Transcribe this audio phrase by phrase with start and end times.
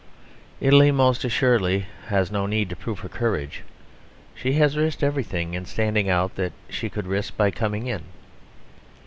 [0.59, 3.61] Italy, most assuredly, has no need to prove her courage.
[4.33, 8.01] She has risked everything in standing out that she could risk by coming in.